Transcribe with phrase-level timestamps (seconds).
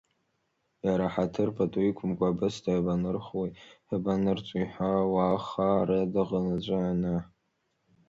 [0.85, 3.51] Иара ҳаҭыр-пату иқәымкәа, абысҭа иабанырхуеи
[3.89, 7.15] иабанырҵои ҳәа, уаха ара дыҟан, уаҵәы ана.